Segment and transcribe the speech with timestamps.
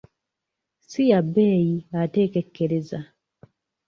[0.87, 2.99] Si ya bbeyi ate ekekereza.